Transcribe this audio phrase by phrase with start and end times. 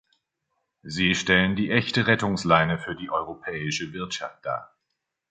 [0.81, 4.75] Sie stellen die echte Rettungsleine für die europäische Wirtschaft dar.